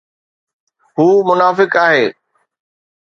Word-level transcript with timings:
هو 0.99 1.23
منافق 1.23 1.75
آهي 1.77 2.13